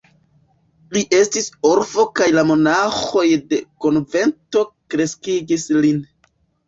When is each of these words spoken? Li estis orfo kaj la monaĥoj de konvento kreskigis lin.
Li 0.95 1.01
estis 1.17 1.49
orfo 1.71 2.05
kaj 2.19 2.27
la 2.37 2.45
monaĥoj 2.53 3.25
de 3.53 3.61
konvento 3.85 4.65
kreskigis 4.95 5.69
lin. 5.85 6.01